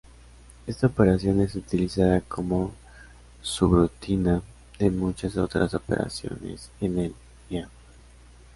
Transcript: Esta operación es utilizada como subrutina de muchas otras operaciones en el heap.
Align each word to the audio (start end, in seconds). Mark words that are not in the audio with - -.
Esta 0.65 0.87
operación 0.87 1.41
es 1.41 1.53
utilizada 1.53 2.21
como 2.21 2.73
subrutina 3.43 4.41
de 4.79 4.89
muchas 4.89 5.37
otras 5.37 5.75
operaciones 5.75 6.71
en 6.81 6.97
el 6.97 7.15
heap. 7.51 7.69